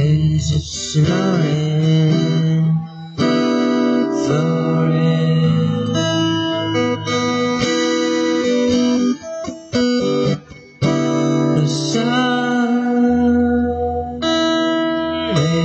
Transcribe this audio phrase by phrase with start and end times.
[0.00, 1.47] is slowly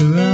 [0.00, 0.25] is rolling,